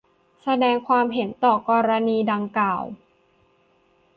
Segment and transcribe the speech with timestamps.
[0.43, 2.83] แสดงความเห็นต่อกรณีดังกล่าว